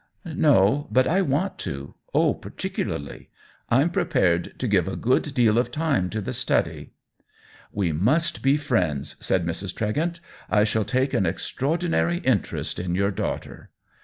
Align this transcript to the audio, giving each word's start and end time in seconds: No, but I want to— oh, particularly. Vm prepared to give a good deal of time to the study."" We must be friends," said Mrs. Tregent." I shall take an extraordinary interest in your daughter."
No, 0.25 0.87
but 0.91 1.05
I 1.05 1.21
want 1.21 1.59
to— 1.59 1.93
oh, 2.15 2.33
particularly. 2.33 3.29
Vm 3.71 3.93
prepared 3.93 4.57
to 4.57 4.67
give 4.67 4.87
a 4.87 4.95
good 4.95 5.35
deal 5.35 5.59
of 5.59 5.69
time 5.69 6.09
to 6.09 6.21
the 6.21 6.33
study."" 6.33 6.93
We 7.81 7.91
must 7.91 8.41
be 8.41 8.57
friends," 8.57 9.15
said 9.19 9.45
Mrs. 9.45 9.75
Tregent." 9.75 10.19
I 10.49 10.63
shall 10.63 10.85
take 10.85 11.13
an 11.13 11.27
extraordinary 11.27 12.17
interest 12.17 12.79
in 12.79 12.95
your 12.95 13.11
daughter." 13.11 13.69